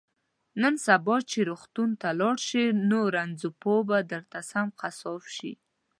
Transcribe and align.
نن 0.61 0.75
سبا 0.85 1.15
چې 1.31 1.39
روغتون 1.49 1.89
ته 2.01 2.09
لاړ 2.19 2.35
شي 2.47 2.63
نو 2.89 2.99
رنځپوه 3.15 3.81
به 3.89 3.97
درته 4.11 4.39
سم 4.51 4.67
قصاب 4.79 5.21
شي 5.35 5.53